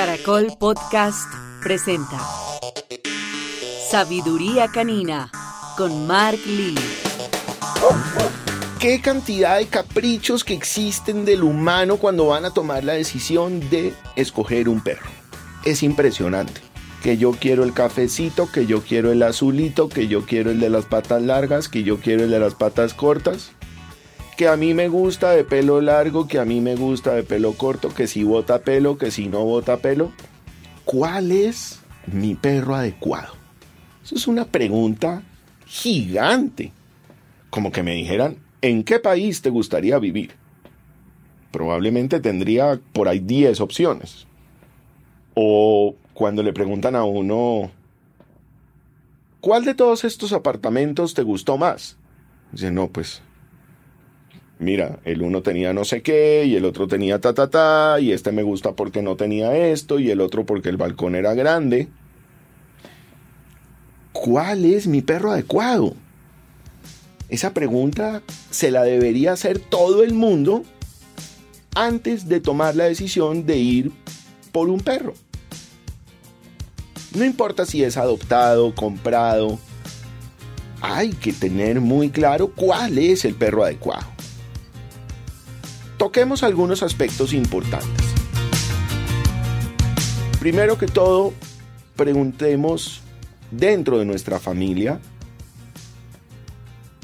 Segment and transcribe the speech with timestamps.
[0.00, 1.30] Caracol Podcast
[1.62, 2.18] presenta
[3.90, 5.30] Sabiduría Canina
[5.76, 6.74] con Mark Lee.
[8.78, 13.92] ¿Qué cantidad de caprichos que existen del humano cuando van a tomar la decisión de
[14.16, 15.10] escoger un perro?
[15.66, 16.62] Es impresionante.
[17.02, 20.70] Que yo quiero el cafecito, que yo quiero el azulito, que yo quiero el de
[20.70, 23.52] las patas largas, que yo quiero el de las patas cortas
[24.40, 27.52] que a mí me gusta de pelo largo, que a mí me gusta de pelo
[27.52, 30.12] corto, que si bota pelo, que si no bota pelo.
[30.86, 33.34] ¿Cuál es mi perro adecuado?
[34.02, 35.22] Eso es una pregunta
[35.66, 36.72] gigante.
[37.50, 40.32] Como que me dijeran, ¿en qué país te gustaría vivir?
[41.50, 44.26] Probablemente tendría por ahí 10 opciones.
[45.34, 47.70] O cuando le preguntan a uno,
[49.42, 51.98] ¿cuál de todos estos apartamentos te gustó más?
[52.52, 53.20] Dice, no, pues
[54.60, 58.12] mira, el uno tenía no sé qué y el otro tenía ta ta ta y
[58.12, 61.88] este me gusta porque no tenía esto y el otro porque el balcón era grande.
[64.12, 65.94] ¿Cuál es mi perro adecuado?
[67.30, 70.64] Esa pregunta se la debería hacer todo el mundo
[71.74, 73.92] antes de tomar la decisión de ir
[74.52, 75.14] por un perro.
[77.16, 79.58] No importa si es adoptado, comprado,
[80.82, 84.19] hay que tener muy claro cuál es el perro adecuado
[86.00, 88.06] toquemos algunos aspectos importantes.
[90.40, 91.34] Primero que todo,
[91.94, 93.02] preguntemos
[93.50, 94.98] dentro de nuestra familia,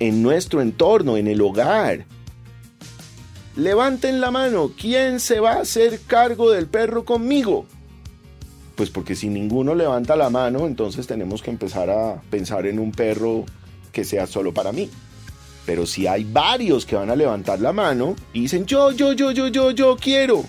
[0.00, 2.04] en nuestro entorno, en el hogar.
[3.54, 7.66] Levanten la mano, ¿quién se va a hacer cargo del perro conmigo?
[8.74, 12.90] Pues porque si ninguno levanta la mano, entonces tenemos que empezar a pensar en un
[12.90, 13.44] perro
[13.92, 14.90] que sea solo para mí.
[15.70, 19.30] Pero si hay varios que van a levantar la mano y dicen yo, yo, yo,
[19.30, 20.44] yo, yo, yo quiero,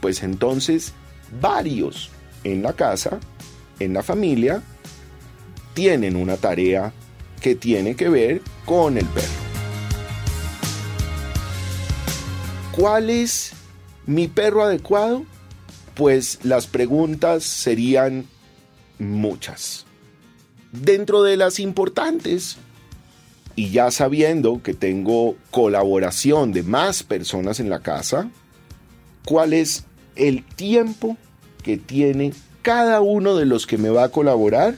[0.00, 0.94] pues entonces
[1.40, 2.10] varios
[2.42, 3.20] en la casa,
[3.78, 4.60] en la familia,
[5.74, 6.92] tienen una tarea
[7.40, 9.28] que tiene que ver con el perro.
[12.72, 13.52] ¿Cuál es
[14.06, 15.24] mi perro adecuado?
[15.94, 18.26] Pues las preguntas serían
[18.98, 19.86] muchas.
[20.72, 22.58] Dentro de las importantes,
[23.54, 28.30] y ya sabiendo que tengo colaboración de más personas en la casa,
[29.24, 29.84] ¿cuál es
[30.16, 31.16] el tiempo
[31.62, 32.32] que tiene
[32.62, 34.76] cada uno de los que me va a colaborar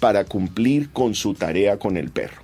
[0.00, 2.42] para cumplir con su tarea con el perro?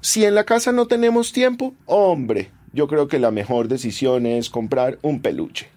[0.00, 4.50] Si en la casa no tenemos tiempo, hombre, yo creo que la mejor decisión es
[4.50, 5.68] comprar un peluche,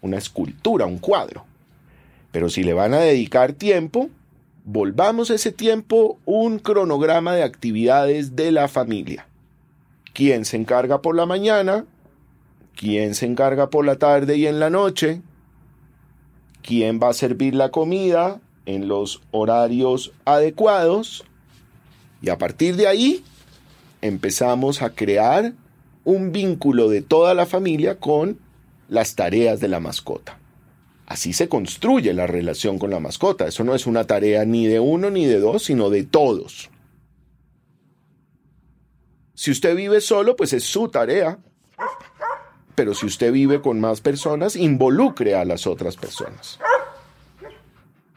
[0.00, 1.44] una escultura, un cuadro.
[2.32, 4.10] Pero si le van a dedicar tiempo,
[4.66, 9.28] volvamos ese tiempo un cronograma de actividades de la familia.
[10.12, 11.86] ¿Quién se encarga por la mañana?
[12.74, 15.22] ¿Quién se encarga por la tarde y en la noche?
[16.62, 21.24] ¿Quién va a servir la comida en los horarios adecuados?
[22.20, 23.24] Y a partir de ahí
[24.02, 25.52] empezamos a crear
[26.04, 28.40] un vínculo de toda la familia con
[28.88, 30.40] las tareas de la mascota.
[31.06, 33.46] Así se construye la relación con la mascota.
[33.46, 36.68] Eso no es una tarea ni de uno ni de dos, sino de todos.
[39.34, 41.38] Si usted vive solo, pues es su tarea.
[42.74, 46.58] Pero si usted vive con más personas, involucre a las otras personas.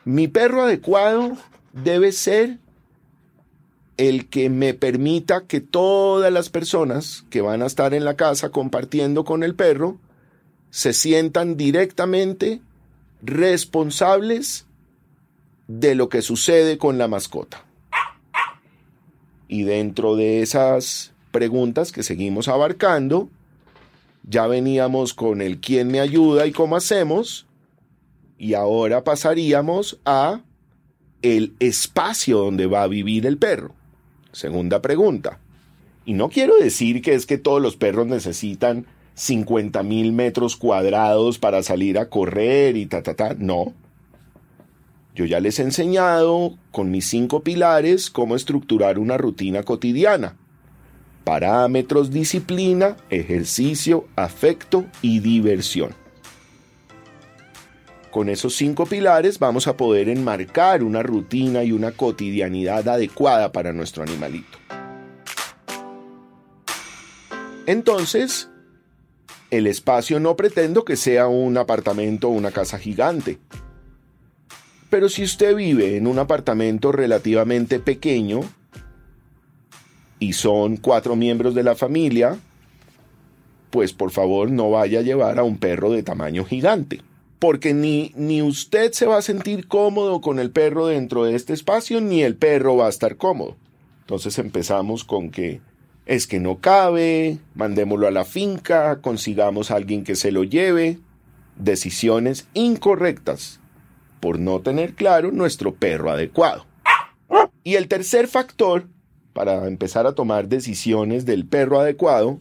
[0.04, 1.38] Mi perro adecuado
[1.74, 2.58] debe ser
[3.98, 8.50] el que me permita que todas las personas que van a estar en la casa
[8.50, 10.00] compartiendo con el perro
[10.72, 12.62] se sientan directamente
[13.22, 14.66] responsables
[15.68, 17.66] de lo que sucede con la mascota.
[19.48, 23.30] Y dentro de esas preguntas que seguimos abarcando,
[24.24, 27.48] ya veníamos con el quién me ayuda y cómo hacemos,
[28.38, 30.42] y ahora pasaríamos a
[31.22, 33.74] el espacio donde va a vivir el perro.
[34.32, 35.40] Segunda pregunta.
[36.06, 38.86] Y no quiero decir que es que todos los perros necesitan
[39.20, 43.36] 50 mil metros cuadrados para salir a correr y ta, ta, ta.
[43.38, 43.74] No.
[45.14, 50.38] Yo ya les he enseñado con mis cinco pilares cómo estructurar una rutina cotidiana.
[51.26, 55.94] Parámetros, disciplina, ejercicio, afecto y diversión.
[58.12, 63.74] Con esos cinco pilares vamos a poder enmarcar una rutina y una cotidianidad adecuada para
[63.74, 64.58] nuestro animalito.
[67.66, 68.50] Entonces,
[69.52, 73.40] el espacio no pretendo que sea un apartamento o una casa gigante.
[74.90, 78.42] Pero si usted vive en un apartamento relativamente pequeño
[80.20, 82.38] y son cuatro miembros de la familia,
[83.70, 87.02] pues por favor no vaya a llevar a un perro de tamaño gigante.
[87.40, 91.54] porque ni, ni usted se va a sentir cómodo con el perro dentro de este
[91.54, 93.56] espacio, ni el perro va a estar cómodo.
[94.02, 95.62] Entonces empezamos con que
[96.10, 100.98] es que no cabe, mandémoslo a la finca, consigamos a alguien que se lo lleve.
[101.56, 103.60] Decisiones incorrectas
[104.20, 106.66] por no tener claro nuestro perro adecuado.
[107.64, 108.88] Y el tercer factor
[109.34, 112.40] para empezar a tomar decisiones del perro adecuado,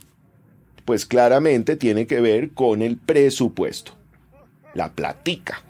[0.87, 3.93] pues claramente tiene que ver con el presupuesto
[4.73, 5.63] la platica.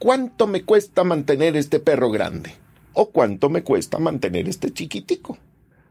[0.00, 2.50] ¿Cuánto me cuesta mantener este perro grande?
[2.94, 5.38] ¿O cuánto me cuesta mantener este chiquitico?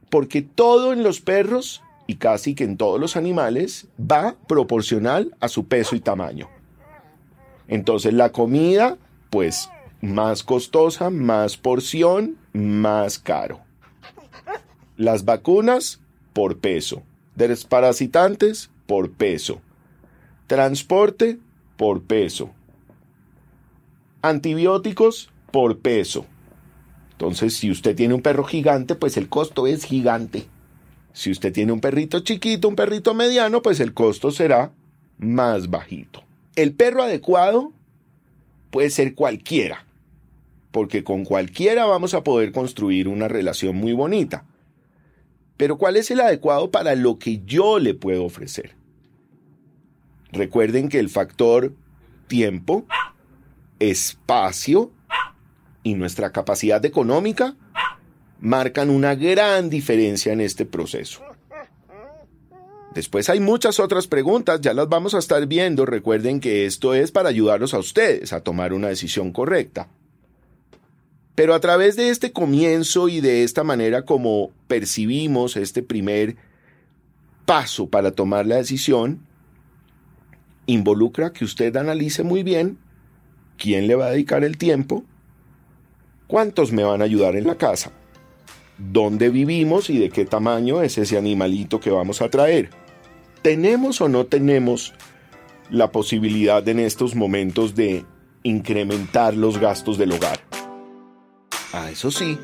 [0.10, 5.50] Porque todo en los perros y casi que en todos los animales va proporcional a
[5.50, 6.50] su peso y tamaño.
[7.68, 8.98] Entonces la comida,
[9.30, 9.70] pues
[10.02, 13.60] más costosa, más porción, más caro.
[14.96, 16.00] Las vacunas,
[16.34, 17.04] por peso.
[17.36, 19.62] Desparasitantes, por peso.
[20.48, 21.40] Transporte,
[21.76, 22.52] por peso.
[24.22, 26.26] Antibióticos por peso.
[27.18, 30.46] Entonces, si usted tiene un perro gigante, pues el costo es gigante.
[31.14, 34.72] Si usted tiene un perrito chiquito, un perrito mediano, pues el costo será
[35.18, 36.24] más bajito.
[36.56, 37.74] El perro adecuado
[38.70, 39.84] puede ser cualquiera,
[40.70, 44.46] porque con cualquiera vamos a poder construir una relación muy bonita.
[45.58, 48.76] Pero ¿cuál es el adecuado para lo que yo le puedo ofrecer?
[50.32, 51.74] Recuerden que el factor
[52.28, 52.86] tiempo,
[53.80, 54.92] espacio
[55.88, 57.56] y nuestra capacidad económica
[58.42, 61.22] marcan una gran diferencia en este proceso.
[62.94, 65.86] Después hay muchas otras preguntas, ya las vamos a estar viendo.
[65.86, 69.88] Recuerden que esto es para ayudarlos a ustedes a tomar una decisión correcta.
[71.36, 76.36] Pero a través de este comienzo y de esta manera como percibimos este primer
[77.46, 79.22] paso para tomar la decisión,
[80.66, 82.78] involucra que usted analice muy bien
[83.58, 85.06] quién le va a dedicar el tiempo,
[86.28, 87.92] cuántos me van a ayudar en la casa,
[88.78, 92.70] dónde vivimos y de qué tamaño es ese animalito que vamos a traer.
[93.42, 94.94] ¿Tenemos o no tenemos
[95.70, 98.06] la posibilidad en estos momentos de
[98.44, 100.40] incrementar los gastos del hogar?
[101.74, 102.38] Ah, eso sí.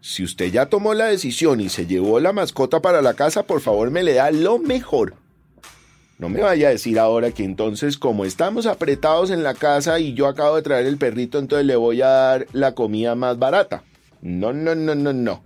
[0.00, 3.60] Si usted ya tomó la decisión y se llevó la mascota para la casa, por
[3.60, 5.25] favor me le da lo mejor
[6.18, 10.14] no me vaya a decir ahora que entonces como estamos apretados en la casa y
[10.14, 13.82] yo acabo de traer el perrito, entonces le voy a dar la comida más barata.
[14.22, 15.42] No, no, no, no, no.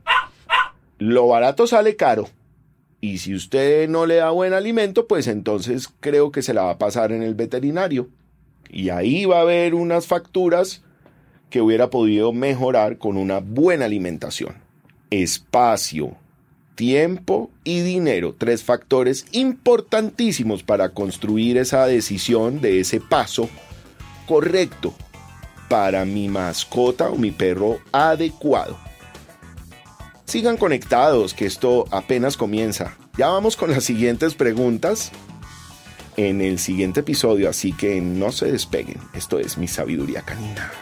[0.99, 2.29] Lo barato sale caro.
[3.01, 6.71] Y si usted no le da buen alimento, pues entonces creo que se la va
[6.73, 8.09] a pasar en el veterinario.
[8.69, 10.83] Y ahí va a haber unas facturas
[11.49, 14.55] que hubiera podido mejorar con una buena alimentación.
[15.11, 16.15] Espacio,
[16.81, 23.51] tiempo y dinero, tres factores importantísimos para construir esa decisión de ese paso
[24.27, 24.95] correcto
[25.69, 28.79] para mi mascota o mi perro adecuado.
[30.25, 32.97] Sigan conectados, que esto apenas comienza.
[33.19, 35.13] Ya vamos con las siguientes preguntas
[36.17, 38.97] en el siguiente episodio, así que no se despeguen.
[39.13, 40.73] Esto es mi sabiduría canina.